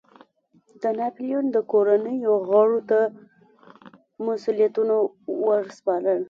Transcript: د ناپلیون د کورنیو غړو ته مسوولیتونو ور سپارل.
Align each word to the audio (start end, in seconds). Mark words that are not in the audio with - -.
د 0.81 0.83
ناپلیون 0.99 1.45
د 1.51 1.57
کورنیو 1.71 2.33
غړو 2.47 2.79
ته 2.89 2.99
مسوولیتونو 4.25 4.95
ور 5.45 5.63
سپارل. 5.77 6.19